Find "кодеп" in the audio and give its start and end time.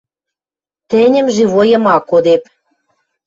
2.09-2.43